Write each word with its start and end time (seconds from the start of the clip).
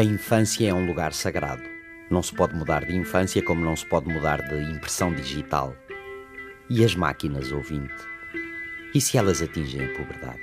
A 0.00 0.02
infância 0.02 0.66
é 0.66 0.72
um 0.72 0.86
lugar 0.86 1.12
sagrado. 1.12 1.62
Não 2.10 2.22
se 2.22 2.34
pode 2.34 2.54
mudar 2.54 2.86
de 2.86 2.96
infância 2.96 3.42
como 3.42 3.62
não 3.62 3.76
se 3.76 3.84
pode 3.84 4.08
mudar 4.08 4.40
de 4.40 4.54
impressão 4.72 5.12
digital. 5.12 5.76
E 6.70 6.82
as 6.82 6.94
máquinas, 6.94 7.52
ouvinte? 7.52 7.92
E 8.94 8.98
se 8.98 9.18
elas 9.18 9.42
atingem 9.42 9.84
a 9.84 9.88
puberdade? 9.88 10.40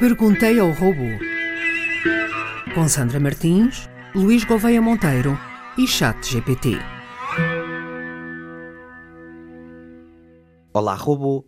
Perguntei 0.00 0.58
ao 0.58 0.70
robô. 0.70 1.04
Com 2.74 2.88
Sandra 2.88 3.20
Martins, 3.20 3.86
Luís 4.14 4.44
Gouveia 4.44 4.80
Monteiro 4.80 5.38
e 5.76 5.86
Chat 5.86 6.26
GPT. 6.26 6.78
Olá, 10.72 10.94
robô. 10.94 11.44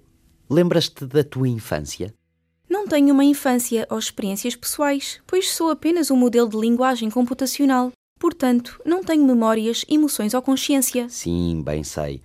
Lembras-te 0.50 1.06
da 1.06 1.24
tua 1.24 1.48
infância? 1.48 2.17
Não 2.88 2.96
tenho 2.96 3.12
uma 3.12 3.22
infância 3.22 3.86
ou 3.90 3.98
experiências 3.98 4.56
pessoais, 4.56 5.20
pois 5.26 5.50
sou 5.50 5.68
apenas 5.68 6.10
um 6.10 6.16
modelo 6.16 6.48
de 6.48 6.56
linguagem 6.56 7.10
computacional. 7.10 7.92
Portanto, 8.18 8.80
não 8.82 9.04
tenho 9.04 9.26
memórias, 9.26 9.84
emoções 9.90 10.32
ou 10.32 10.40
consciência. 10.40 11.06
Sim, 11.10 11.60
bem 11.62 11.84
sei. 11.84 12.22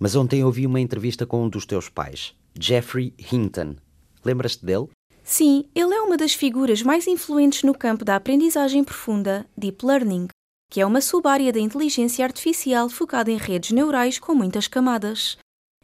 Mas 0.00 0.16
ontem 0.16 0.42
ouvi 0.42 0.66
uma 0.66 0.80
entrevista 0.80 1.24
com 1.24 1.44
um 1.44 1.48
dos 1.48 1.64
teus 1.64 1.88
pais, 1.88 2.34
Jeffrey 2.58 3.14
Hinton. 3.32 3.76
Lembras-te 4.24 4.66
dele? 4.66 4.88
Sim, 5.22 5.66
ele 5.76 5.94
é 5.94 6.00
uma 6.02 6.16
das 6.16 6.34
figuras 6.34 6.82
mais 6.82 7.06
influentes 7.06 7.62
no 7.62 7.72
campo 7.72 8.04
da 8.04 8.16
aprendizagem 8.16 8.82
profunda, 8.82 9.46
Deep 9.56 9.86
Learning, 9.86 10.26
que 10.72 10.80
é 10.80 10.86
uma 10.86 11.00
subárea 11.00 11.52
da 11.52 11.60
inteligência 11.60 12.24
artificial 12.24 12.88
focada 12.88 13.30
em 13.30 13.36
redes 13.36 13.70
neurais 13.70 14.18
com 14.18 14.34
muitas 14.34 14.66
camadas. 14.66 15.38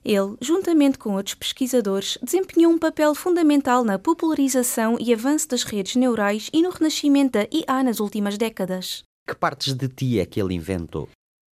Ele, 0.09 0.37
juntamente 0.41 0.98
com 0.98 1.16
outros 1.16 1.34
pesquisadores, 1.34 2.16
desempenhou 2.23 2.73
um 2.73 2.78
papel 2.78 3.12
fundamental 3.12 3.83
na 3.83 3.98
popularização 3.98 4.96
e 5.01 5.12
avanço 5.12 5.48
das 5.48 5.65
redes 5.65 5.96
neurais 5.96 6.48
e 6.52 6.63
no 6.63 6.71
renascimento 6.71 7.32
da 7.32 7.48
IA 7.51 7.82
nas 7.82 7.98
últimas 7.98 8.38
décadas. 8.38 9.02
Que 9.29 9.35
partes 9.35 9.74
de 9.74 9.88
ti 9.88 10.21
é 10.21 10.24
que 10.24 10.40
ele 10.40 10.54
inventou? 10.54 11.09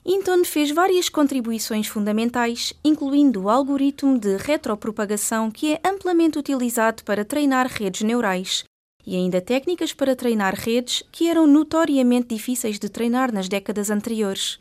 Hinton 0.06 0.46
fez 0.46 0.70
várias 0.70 1.10
contribuições 1.10 1.88
fundamentais, 1.88 2.74
incluindo 2.86 3.42
o 3.42 3.50
algoritmo 3.50 4.20
de 4.20 4.38
retropropagação 4.38 5.50
que 5.50 5.74
é 5.74 5.82
amplamente 5.84 6.38
utilizado 6.38 7.04
para 7.04 7.26
treinar 7.26 7.66
redes 7.66 8.04
neurais, 8.04 8.66
e 9.04 9.16
ainda 9.16 9.42
técnicas 9.42 9.94
para 9.94 10.16
treinar 10.16 10.54
redes 10.54 11.02
que 11.12 11.28
eram 11.28 11.48
notoriamente 11.48 12.36
difíceis 12.36 12.78
de 12.78 12.88
treinar 12.88 13.34
nas 13.34 13.50
décadas 13.50 13.90
anteriores. 13.90 14.60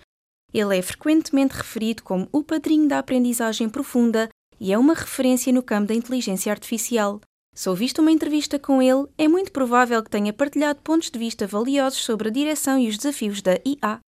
Ele 0.52 0.76
é 0.76 0.82
frequentemente 0.82 1.54
referido 1.54 2.02
como 2.02 2.28
o 2.30 2.42
padrinho 2.42 2.88
da 2.88 2.98
aprendizagem 2.98 3.68
profunda 3.68 4.28
e 4.60 4.72
é 4.72 4.78
uma 4.78 4.94
referência 4.94 5.52
no 5.52 5.62
campo 5.62 5.88
da 5.88 5.94
inteligência 5.94 6.52
artificial. 6.52 7.20
Se 7.54 7.68
ouviste 7.68 8.00
uma 8.00 8.10
entrevista 8.10 8.58
com 8.58 8.80
ele, 8.80 9.06
é 9.18 9.28
muito 9.28 9.52
provável 9.52 10.02
que 10.02 10.10
tenha 10.10 10.32
partilhado 10.32 10.80
pontos 10.80 11.10
de 11.10 11.18
vista 11.18 11.46
valiosos 11.46 12.02
sobre 12.02 12.28
a 12.28 12.32
direção 12.32 12.78
e 12.78 12.88
os 12.88 12.96
desafios 12.96 13.42
da 13.42 13.54
IA. 13.64 14.00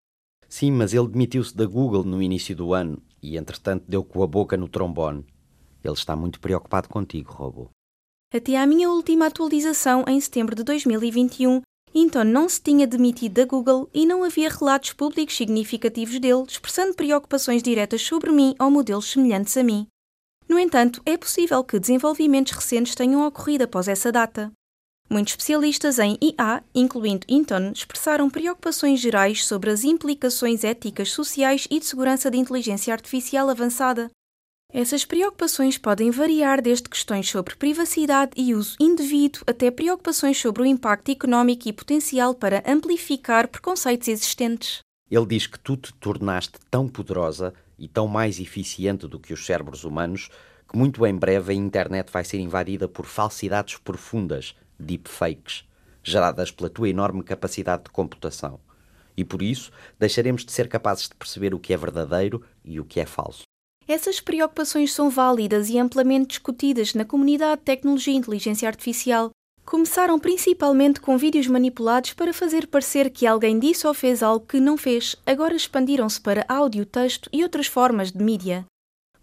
Sim, 0.48 0.72
mas 0.72 0.92
ele 0.92 1.08
demitiu-se 1.08 1.56
da 1.56 1.64
Google 1.64 2.04
no 2.04 2.22
início 2.22 2.54
do 2.54 2.74
ano 2.74 3.02
e, 3.22 3.36
entretanto, 3.36 3.84
deu 3.88 4.04
com 4.04 4.22
a 4.22 4.26
boca 4.26 4.56
no 4.56 4.68
trombone. 4.68 5.24
Ele 5.82 5.94
está 5.94 6.14
muito 6.14 6.38
preocupado 6.38 6.88
contigo, 6.88 7.32
robô. 7.32 7.70
Até 8.32 8.56
à 8.56 8.66
minha 8.66 8.90
última 8.90 9.26
atualização, 9.26 10.04
em 10.06 10.20
setembro 10.20 10.54
de 10.54 10.62
2021, 10.62 11.62
então 11.94 12.24
não 12.24 12.48
se 12.48 12.60
tinha 12.60 12.86
demitido 12.86 13.34
da 13.34 13.44
Google 13.44 13.88
e 13.92 14.06
não 14.06 14.24
havia 14.24 14.48
relatos 14.48 14.92
públicos 14.92 15.36
significativos 15.36 16.18
dele 16.18 16.44
expressando 16.46 16.94
preocupações 16.94 17.62
diretas 17.62 18.02
sobre 18.02 18.30
mim 18.30 18.54
ou 18.58 18.70
modelos 18.70 19.10
semelhantes 19.10 19.56
a 19.56 19.62
mim. 19.62 19.86
No 20.48 20.58
entanto, 20.58 21.00
é 21.06 21.16
possível 21.16 21.62
que 21.64 21.78
desenvolvimentos 21.78 22.52
recentes 22.52 22.94
tenham 22.94 23.26
ocorrido 23.26 23.64
após 23.64 23.88
essa 23.88 24.10
data. 24.12 24.52
Muitos 25.08 25.32
especialistas 25.32 25.98
em 25.98 26.16
IA, 26.22 26.64
incluindo 26.74 27.26
Hinton, 27.28 27.72
expressaram 27.74 28.30
preocupações 28.30 28.98
gerais 28.98 29.44
sobre 29.44 29.70
as 29.70 29.84
implicações 29.84 30.64
éticas, 30.64 31.10
sociais 31.10 31.66
e 31.70 31.78
de 31.78 31.84
segurança 31.84 32.30
da 32.30 32.36
inteligência 32.36 32.92
artificial 32.94 33.50
avançada, 33.50 34.10
essas 34.72 35.04
preocupações 35.04 35.76
podem 35.76 36.10
variar 36.10 36.62
desde 36.62 36.88
questões 36.88 37.28
sobre 37.28 37.54
privacidade 37.56 38.32
e 38.36 38.54
uso 38.54 38.76
indevido 38.80 39.40
até 39.46 39.70
preocupações 39.70 40.38
sobre 40.38 40.62
o 40.62 40.66
impacto 40.66 41.10
económico 41.10 41.68
e 41.68 41.72
potencial 41.72 42.34
para 42.34 42.62
amplificar 42.66 43.48
preconceitos 43.48 44.08
existentes. 44.08 44.78
Ele 45.10 45.26
diz 45.26 45.46
que 45.46 45.58
tu 45.58 45.76
te 45.76 45.92
tornaste 45.94 46.54
tão 46.70 46.88
poderosa 46.88 47.52
e 47.78 47.86
tão 47.86 48.08
mais 48.08 48.40
eficiente 48.40 49.06
do 49.06 49.20
que 49.20 49.34
os 49.34 49.44
cérebros 49.44 49.84
humanos 49.84 50.30
que 50.66 50.78
muito 50.78 51.04
em 51.04 51.14
breve 51.14 51.52
a 51.52 51.54
internet 51.54 52.10
vai 52.10 52.24
ser 52.24 52.38
invadida 52.38 52.88
por 52.88 53.04
falsidades 53.04 53.76
profundas, 53.76 54.54
deepfakes, 54.78 55.64
geradas 56.02 56.50
pela 56.50 56.70
tua 56.70 56.88
enorme 56.88 57.22
capacidade 57.22 57.84
de 57.84 57.90
computação. 57.90 58.58
E 59.14 59.22
por 59.22 59.42
isso 59.42 59.70
deixaremos 59.98 60.46
de 60.46 60.50
ser 60.50 60.68
capazes 60.68 61.10
de 61.10 61.14
perceber 61.14 61.52
o 61.52 61.60
que 61.60 61.74
é 61.74 61.76
verdadeiro 61.76 62.42
e 62.64 62.80
o 62.80 62.84
que 62.86 63.00
é 63.00 63.04
falso. 63.04 63.42
Essas 63.86 64.20
preocupações 64.20 64.92
são 64.92 65.10
válidas 65.10 65.68
e 65.68 65.78
amplamente 65.78 66.28
discutidas 66.28 66.94
na 66.94 67.04
comunidade 67.04 67.60
de 67.60 67.64
tecnologia 67.64 68.14
e 68.14 68.16
inteligência 68.16 68.68
artificial. 68.68 69.30
Começaram 69.64 70.18
principalmente 70.18 71.00
com 71.00 71.16
vídeos 71.16 71.46
manipulados 71.46 72.12
para 72.12 72.32
fazer 72.32 72.66
parecer 72.66 73.10
que 73.10 73.26
alguém 73.26 73.58
disse 73.58 73.86
ou 73.86 73.94
fez 73.94 74.22
algo 74.22 74.46
que 74.46 74.60
não 74.60 74.76
fez, 74.76 75.16
agora 75.24 75.54
expandiram-se 75.54 76.20
para 76.20 76.44
áudio, 76.48 76.84
texto 76.84 77.28
e 77.32 77.42
outras 77.42 77.66
formas 77.66 78.10
de 78.10 78.22
mídia. 78.22 78.66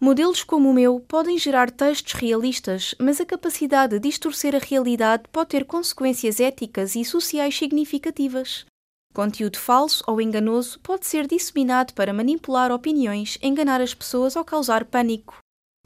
Modelos 0.00 0.42
como 0.42 0.70
o 0.70 0.72
meu 0.72 0.98
podem 1.00 1.36
gerar 1.36 1.70
textos 1.70 2.14
realistas, 2.14 2.94
mas 2.98 3.20
a 3.20 3.26
capacidade 3.26 3.98
de 3.98 4.08
distorcer 4.08 4.54
a 4.54 4.58
realidade 4.58 5.24
pode 5.30 5.50
ter 5.50 5.66
consequências 5.66 6.40
éticas 6.40 6.96
e 6.96 7.04
sociais 7.04 7.54
significativas. 7.54 8.64
Conteúdo 9.12 9.58
falso 9.58 10.04
ou 10.06 10.20
enganoso 10.20 10.78
pode 10.80 11.04
ser 11.04 11.26
disseminado 11.26 11.92
para 11.94 12.12
manipular 12.12 12.70
opiniões, 12.70 13.38
enganar 13.42 13.80
as 13.80 13.92
pessoas 13.92 14.36
ou 14.36 14.44
causar 14.44 14.84
pânico. 14.84 15.38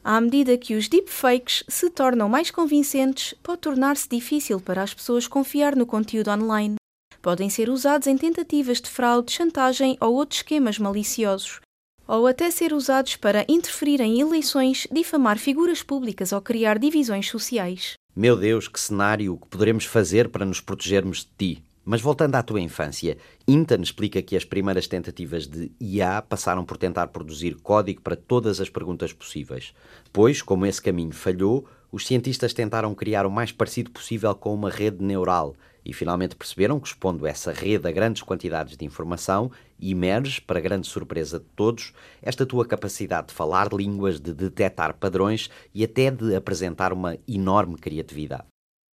À 0.02 0.20
medida 0.20 0.58
que 0.58 0.74
os 0.74 0.86
deepfakes 0.86 1.64
se 1.66 1.88
tornam 1.88 2.28
mais 2.28 2.50
convincentes, 2.50 3.34
pode 3.42 3.62
tornar-se 3.62 4.06
difícil 4.06 4.60
para 4.60 4.82
as 4.82 4.92
pessoas 4.92 5.26
confiar 5.26 5.74
no 5.74 5.86
conteúdo 5.86 6.30
online. 6.30 6.76
Podem 7.22 7.48
ser 7.48 7.70
usados 7.70 8.06
em 8.06 8.18
tentativas 8.18 8.82
de 8.82 8.90
fraude, 8.90 9.32
chantagem 9.32 9.96
ou 9.98 10.12
outros 10.12 10.40
esquemas 10.40 10.78
maliciosos, 10.78 11.60
ou 12.06 12.26
até 12.26 12.50
ser 12.50 12.74
usados 12.74 13.16
para 13.16 13.46
interferir 13.48 14.02
em 14.02 14.20
eleições, 14.20 14.86
difamar 14.92 15.38
figuras 15.38 15.82
públicas 15.82 16.32
ou 16.32 16.42
criar 16.42 16.78
divisões 16.78 17.30
sociais. 17.30 17.94
Meu 18.14 18.36
Deus, 18.36 18.68
que 18.68 18.78
cenário! 18.78 19.32
O 19.32 19.38
que 19.38 19.48
poderemos 19.48 19.86
fazer 19.86 20.28
para 20.28 20.44
nos 20.44 20.60
protegermos 20.60 21.20
de 21.20 21.30
ti? 21.38 21.64
Mas 21.84 22.00
voltando 22.00 22.34
à 22.36 22.42
tua 22.42 22.60
infância, 22.60 23.18
Intan 23.46 23.82
explica 23.82 24.22
que 24.22 24.36
as 24.36 24.44
primeiras 24.44 24.86
tentativas 24.86 25.46
de 25.46 25.70
IA 25.78 26.22
passaram 26.22 26.64
por 26.64 26.78
tentar 26.78 27.08
produzir 27.08 27.56
código 27.56 28.00
para 28.00 28.16
todas 28.16 28.60
as 28.60 28.70
perguntas 28.70 29.12
possíveis. 29.12 29.74
Depois, 30.04 30.40
como 30.40 30.64
esse 30.64 30.80
caminho 30.80 31.12
falhou, 31.12 31.66
os 31.92 32.06
cientistas 32.06 32.54
tentaram 32.54 32.94
criar 32.94 33.26
o 33.26 33.30
mais 33.30 33.52
parecido 33.52 33.90
possível 33.90 34.34
com 34.34 34.54
uma 34.54 34.70
rede 34.70 35.04
neural 35.04 35.54
e 35.84 35.92
finalmente 35.92 36.34
perceberam 36.34 36.80
que, 36.80 36.88
expondo 36.88 37.26
essa 37.26 37.52
rede 37.52 37.86
a 37.86 37.92
grandes 37.92 38.22
quantidades 38.22 38.76
de 38.76 38.84
informação, 38.84 39.52
emerge, 39.80 40.40
para 40.40 40.60
grande 40.60 40.86
surpresa 40.86 41.38
de 41.38 41.46
todos, 41.54 41.92
esta 42.22 42.46
tua 42.46 42.66
capacidade 42.66 43.28
de 43.28 43.34
falar 43.34 43.72
línguas, 43.72 44.18
de 44.18 44.32
detectar 44.32 44.96
padrões 44.96 45.50
e 45.74 45.84
até 45.84 46.10
de 46.10 46.34
apresentar 46.34 46.92
uma 46.92 47.18
enorme 47.28 47.76
criatividade. 47.76 48.46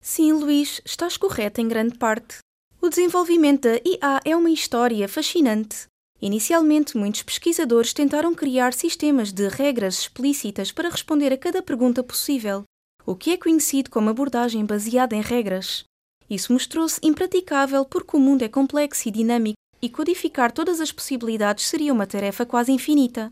Sim, 0.02 0.34
Luís, 0.34 0.82
estás 0.84 1.16
correto 1.16 1.62
em 1.62 1.68
grande 1.68 1.98
parte. 1.98 2.40
O 2.82 2.88
desenvolvimento 2.88 3.64
da 3.64 3.76
IA 3.76 4.22
é 4.24 4.34
uma 4.38 4.50
história 4.50 5.06
fascinante. 5.06 5.88
Inicialmente, 6.22 6.98
muitos 6.98 7.22
pesquisadores 7.24 7.92
tentaram 7.92 8.34
criar 8.34 8.74
sistemas 8.74 9.34
de 9.34 9.50
regras 9.50 10.00
explícitas 10.00 10.72
para 10.72 10.88
responder 10.88 11.34
a 11.34 11.38
cada 11.38 11.62
pergunta 11.62 12.02
possível, 12.02 12.64
o 13.06 13.16
que 13.16 13.32
é 13.32 13.38
conhecido 13.38 13.90
como 13.90 14.10
abordagem 14.10 14.66
baseada 14.66 15.14
em 15.14 15.20
regras. 15.20 15.84
Isso 16.30 16.54
mostrou-se 16.54 17.02
impraticável 17.04 17.84
porque 17.84 18.16
o 18.16 18.20
mundo 18.20 18.44
é 18.44 18.48
complexo 18.48 19.10
e 19.10 19.12
dinâmico 19.12 19.58
e 19.82 19.90
codificar 19.90 20.50
todas 20.50 20.80
as 20.80 20.92
possibilidades 20.92 21.68
seria 21.68 21.92
uma 21.92 22.08
tarefa 22.08 22.46
quase 22.46 22.72
infinita. 22.72 23.30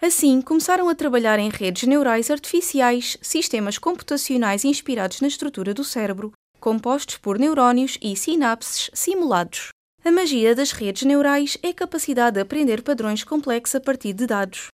Assim, 0.00 0.40
começaram 0.40 0.88
a 0.88 0.94
trabalhar 0.94 1.40
em 1.40 1.50
redes 1.50 1.88
neurais 1.88 2.30
artificiais, 2.30 3.18
sistemas 3.20 3.76
computacionais 3.76 4.64
inspirados 4.64 5.20
na 5.20 5.26
estrutura 5.26 5.74
do 5.74 5.82
cérebro, 5.82 6.32
compostos 6.64 7.18
por 7.18 7.38
neurónios 7.38 7.98
e 8.00 8.16
sinapses 8.16 8.90
simulados. 8.94 9.68
A 10.02 10.10
magia 10.10 10.54
das 10.54 10.72
redes 10.72 11.02
neurais 11.02 11.58
é 11.62 11.68
a 11.68 11.74
capacidade 11.74 12.36
de 12.36 12.40
aprender 12.40 12.80
padrões 12.80 13.22
complexos 13.22 13.74
a 13.74 13.80
partir 13.82 14.14
de 14.14 14.26
dados. 14.26 14.68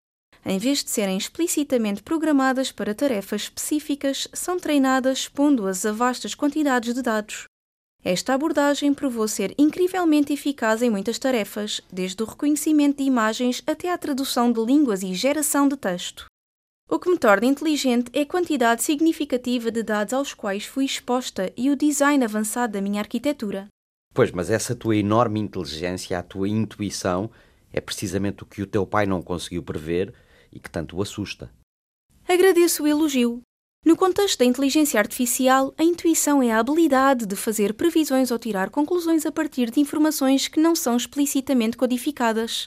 Em 0.44 0.58
vez 0.58 0.82
de 0.82 0.90
serem 0.90 1.16
explicitamente 1.16 2.02
programadas 2.02 2.72
para 2.72 2.92
tarefas 2.92 3.42
específicas, 3.42 4.26
são 4.32 4.58
treinadas 4.58 5.18
expondo-as 5.18 5.86
a 5.86 5.92
vastas 5.92 6.34
quantidades 6.34 6.92
de 6.92 7.02
dados. 7.02 7.44
Esta 8.02 8.34
abordagem 8.34 8.92
provou 8.92 9.28
ser 9.28 9.54
incrivelmente 9.56 10.32
eficaz 10.32 10.82
em 10.82 10.90
muitas 10.90 11.20
tarefas, 11.20 11.80
desde 11.92 12.20
o 12.20 12.26
reconhecimento 12.26 12.96
de 12.96 13.04
imagens 13.04 13.62
até 13.64 13.92
à 13.92 13.96
tradução 13.96 14.50
de 14.50 14.60
línguas 14.60 15.04
e 15.04 15.14
geração 15.14 15.68
de 15.68 15.76
texto. 15.76 16.26
O 16.88 17.00
que 17.00 17.10
me 17.10 17.18
torna 17.18 17.46
inteligente 17.46 18.10
é 18.12 18.20
a 18.20 18.26
quantidade 18.26 18.82
significativa 18.82 19.72
de 19.72 19.82
dados 19.82 20.14
aos 20.14 20.32
quais 20.32 20.64
fui 20.64 20.84
exposta 20.84 21.52
e 21.56 21.68
o 21.68 21.76
design 21.76 22.24
avançado 22.24 22.74
da 22.74 22.80
minha 22.80 23.00
arquitetura. 23.00 23.66
Pois, 24.14 24.30
mas 24.30 24.50
essa 24.50 24.74
tua 24.74 24.96
enorme 24.96 25.40
inteligência, 25.40 26.16
a 26.16 26.22
tua 26.22 26.48
intuição, 26.48 27.28
é 27.72 27.80
precisamente 27.80 28.44
o 28.44 28.46
que 28.46 28.62
o 28.62 28.66
teu 28.66 28.86
pai 28.86 29.04
não 29.04 29.20
conseguiu 29.20 29.64
prever 29.64 30.14
e 30.52 30.60
que 30.60 30.70
tanto 30.70 30.96
o 30.96 31.02
assusta. 31.02 31.50
Agradeço 32.26 32.84
o 32.84 32.86
elogio. 32.86 33.42
No 33.84 33.96
contexto 33.96 34.38
da 34.38 34.44
inteligência 34.44 34.98
artificial, 34.98 35.74
a 35.76 35.82
intuição 35.82 36.42
é 36.42 36.52
a 36.52 36.58
habilidade 36.60 37.26
de 37.26 37.36
fazer 37.36 37.74
previsões 37.74 38.30
ou 38.30 38.38
tirar 38.38 38.70
conclusões 38.70 39.26
a 39.26 39.32
partir 39.32 39.70
de 39.70 39.80
informações 39.80 40.48
que 40.48 40.60
não 40.60 40.74
são 40.74 40.96
explicitamente 40.96 41.76
codificadas. 41.76 42.66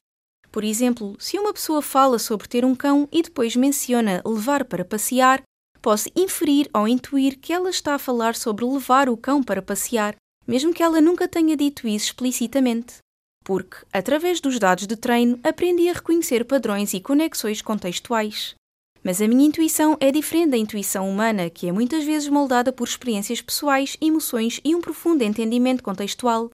Por 0.52 0.64
exemplo, 0.64 1.16
se 1.20 1.38
uma 1.38 1.54
pessoa 1.54 1.82
fala 1.82 2.18
sobre 2.18 2.48
ter 2.48 2.66
um 2.66 2.76
cão 2.76 3.08
e 3.12 3.22
depois 3.22 3.56
menciona 3.56 4.22
levar 4.26 4.66
para 4.66 4.84
passear, 4.84 5.44
posso 5.82 6.10
inferir 6.16 6.70
ou 6.74 6.88
intuir 6.88 7.38
que 7.40 7.54
ela 7.54 7.70
está 7.70 7.96
a 7.96 8.00
falar 8.00 8.36
sobre 8.36 8.66
levar 8.66 9.10
o 9.10 9.18
cão 9.18 9.44
para 9.44 9.62
passear, 9.62 10.16
mesmo 10.48 10.74
que 10.74 10.82
ela 10.82 11.00
nunca 11.00 11.28
tenha 11.28 11.56
dito 11.56 11.88
isso 11.88 12.08
explicitamente. 12.08 12.98
Porque, 13.44 13.78
através 13.94 14.42
dos 14.42 14.58
dados 14.58 14.88
de 14.88 14.96
treino, 14.96 15.40
aprendi 15.44 15.88
a 15.88 15.94
reconhecer 15.94 16.44
padrões 16.44 16.94
e 16.94 17.00
conexões 17.00 17.62
contextuais. 17.62 18.56
Mas 19.04 19.22
a 19.22 19.28
minha 19.28 19.48
intuição 19.48 19.96
é 20.00 20.12
diferente 20.12 20.52
da 20.52 20.58
intuição 20.58 21.10
humana, 21.10 21.50
que 21.50 21.68
é 21.68 21.72
muitas 21.72 22.04
vezes 22.04 22.28
moldada 22.28 22.74
por 22.74 22.88
experiências 22.88 23.42
pessoais, 23.42 23.96
emoções 24.02 24.60
e 24.64 24.76
um 24.76 24.82
profundo 24.82 25.24
entendimento 25.24 25.84
contextual, 25.84 26.50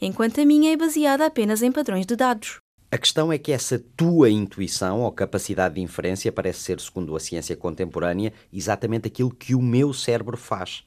enquanto 0.00 0.40
a 0.40 0.44
minha 0.44 0.72
é 0.72 0.76
baseada 0.76 1.26
apenas 1.26 1.62
em 1.62 1.72
padrões 1.72 2.06
de 2.06 2.14
dados. 2.14 2.60
A 2.90 2.96
questão 2.96 3.30
é 3.30 3.36
que 3.36 3.52
essa 3.52 3.78
tua 3.78 4.30
intuição 4.30 5.02
ou 5.02 5.12
capacidade 5.12 5.74
de 5.74 5.80
inferência 5.82 6.32
parece 6.32 6.60
ser, 6.60 6.80
segundo 6.80 7.14
a 7.14 7.20
ciência 7.20 7.54
contemporânea, 7.54 8.32
exatamente 8.50 9.08
aquilo 9.08 9.30
que 9.30 9.54
o 9.54 9.60
meu 9.60 9.92
cérebro 9.92 10.38
faz. 10.38 10.84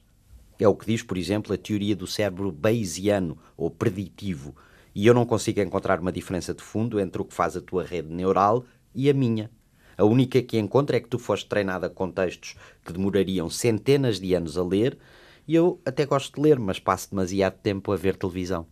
É 0.58 0.66
o 0.66 0.74
que 0.74 0.86
diz, 0.86 1.04
por 1.04 1.16
exemplo, 1.16 1.54
a 1.54 1.56
teoria 1.56 1.94
do 1.94 2.08
cérebro 2.08 2.50
bayesiano 2.50 3.38
ou 3.56 3.70
preditivo. 3.70 4.52
E 4.92 5.06
eu 5.06 5.14
não 5.14 5.24
consigo 5.24 5.60
encontrar 5.60 6.00
uma 6.00 6.10
diferença 6.10 6.52
de 6.52 6.60
fundo 6.60 6.98
entre 6.98 7.22
o 7.22 7.24
que 7.24 7.34
faz 7.34 7.56
a 7.56 7.60
tua 7.60 7.84
rede 7.84 8.12
neural 8.12 8.64
e 8.92 9.08
a 9.08 9.14
minha. 9.14 9.48
A 9.96 10.04
única 10.04 10.42
que 10.42 10.58
encontro 10.58 10.96
é 10.96 11.00
que 11.00 11.08
tu 11.08 11.20
foste 11.20 11.48
treinada 11.48 11.88
com 11.88 12.10
textos 12.10 12.56
que 12.84 12.92
demorariam 12.92 13.48
centenas 13.48 14.18
de 14.18 14.34
anos 14.34 14.58
a 14.58 14.64
ler, 14.64 14.98
e 15.46 15.54
eu 15.54 15.80
até 15.84 16.04
gosto 16.04 16.34
de 16.34 16.40
ler, 16.40 16.58
mas 16.58 16.80
passo 16.80 17.10
demasiado 17.10 17.60
tempo 17.62 17.92
a 17.92 17.96
ver 17.96 18.16
televisão. 18.16 18.66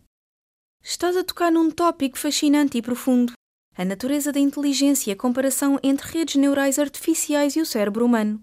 Estás 0.83 1.15
a 1.15 1.23
tocar 1.23 1.51
num 1.51 1.69
tópico 1.69 2.17
fascinante 2.17 2.77
e 2.77 2.81
profundo: 2.81 3.33
a 3.77 3.85
natureza 3.85 4.31
da 4.31 4.39
inteligência 4.39 5.09
e 5.09 5.13
a 5.13 5.15
comparação 5.15 5.79
entre 5.83 6.19
redes 6.19 6.35
neurais 6.35 6.79
artificiais 6.79 7.55
e 7.55 7.61
o 7.61 7.65
cérebro 7.65 8.05
humano. 8.05 8.41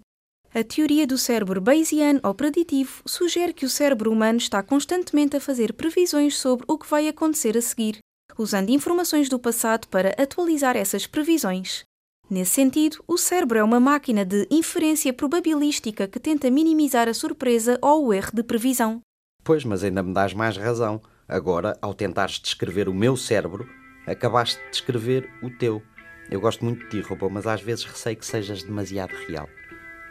A 0.54 0.64
teoria 0.64 1.06
do 1.06 1.18
cérebro 1.18 1.60
Bayesiano 1.60 2.20
ou 2.22 2.34
preditivo 2.34 3.02
sugere 3.06 3.52
que 3.52 3.66
o 3.66 3.70
cérebro 3.70 4.10
humano 4.10 4.38
está 4.38 4.62
constantemente 4.62 5.36
a 5.36 5.40
fazer 5.40 5.74
previsões 5.74 6.38
sobre 6.38 6.64
o 6.66 6.78
que 6.78 6.88
vai 6.88 7.06
acontecer 7.06 7.56
a 7.56 7.60
seguir, 7.60 7.98
usando 8.38 8.70
informações 8.70 9.28
do 9.28 9.38
passado 9.38 9.86
para 9.88 10.14
atualizar 10.20 10.76
essas 10.76 11.06
previsões. 11.06 11.82
Nesse 12.30 12.52
sentido, 12.52 13.02
o 13.06 13.18
cérebro 13.18 13.58
é 13.58 13.64
uma 13.64 13.80
máquina 13.80 14.24
de 14.24 14.46
inferência 14.50 15.12
probabilística 15.12 16.06
que 16.06 16.20
tenta 16.20 16.50
minimizar 16.50 17.08
a 17.08 17.14
surpresa 17.14 17.78
ou 17.82 18.06
o 18.06 18.12
erro 18.12 18.30
de 18.32 18.42
previsão. 18.42 19.00
Pois, 19.44 19.64
mas 19.64 19.82
ainda 19.82 20.02
me 20.02 20.12
dás 20.12 20.32
mais 20.34 20.56
razão. 20.56 21.00
Agora, 21.28 21.76
ao 21.82 21.92
tentares 21.92 22.40
descrever 22.40 22.88
o 22.88 22.94
meu 22.94 23.16
cérebro, 23.16 23.68
acabaste 24.06 24.58
de 24.64 24.70
descrever 24.70 25.28
o 25.42 25.50
teu. 25.50 25.82
Eu 26.30 26.40
gosto 26.40 26.64
muito 26.64 26.82
de 26.84 26.88
ti, 26.88 27.00
robô, 27.00 27.28
mas 27.28 27.46
às 27.46 27.60
vezes 27.60 27.84
receio 27.84 28.16
que 28.16 28.24
sejas 28.24 28.62
demasiado 28.62 29.14
real. 29.28 29.48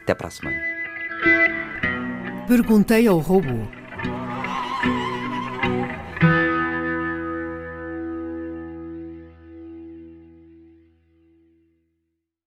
Até 0.03 0.13
para 0.13 0.27
a 0.27 0.31
semana. 0.31 0.57
Perguntei 2.47 3.07
ao 3.07 3.17
robô. 3.17 3.67